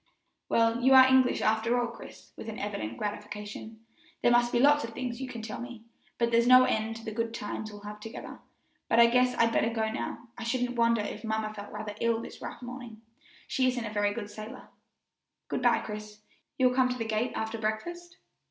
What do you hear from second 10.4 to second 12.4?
shouldn't wonder if mamma felt rather ill